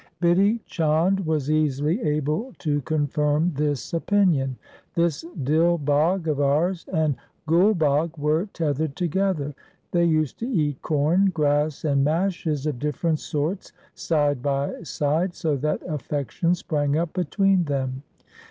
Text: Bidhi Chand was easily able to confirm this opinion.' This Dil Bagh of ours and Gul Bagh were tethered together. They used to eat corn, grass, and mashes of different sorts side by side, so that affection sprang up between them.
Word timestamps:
Bidhi 0.19 0.61
Chand 0.65 1.27
was 1.27 1.51
easily 1.51 2.01
able 2.01 2.53
to 2.57 2.81
confirm 2.81 3.51
this 3.53 3.93
opinion.' 3.93 4.55
This 4.95 5.23
Dil 5.43 5.77
Bagh 5.77 6.27
of 6.27 6.39
ours 6.41 6.87
and 6.91 7.15
Gul 7.45 7.75
Bagh 7.75 8.17
were 8.17 8.47
tethered 8.47 8.95
together. 8.95 9.53
They 9.91 10.05
used 10.05 10.39
to 10.39 10.47
eat 10.49 10.81
corn, 10.81 11.25
grass, 11.27 11.85
and 11.85 12.03
mashes 12.03 12.65
of 12.65 12.79
different 12.79 13.19
sorts 13.19 13.73
side 13.93 14.41
by 14.41 14.81
side, 14.81 15.35
so 15.35 15.55
that 15.57 15.83
affection 15.87 16.55
sprang 16.55 16.97
up 16.97 17.13
between 17.13 17.65
them. 17.65 18.01